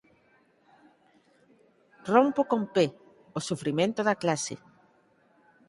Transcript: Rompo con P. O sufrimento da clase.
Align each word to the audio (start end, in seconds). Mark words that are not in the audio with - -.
Rompo 2.11 2.41
con 2.51 2.61
P. 2.73 2.75
O 3.37 3.39
sufrimento 3.49 3.99
da 4.07 4.19
clase. 4.23 4.55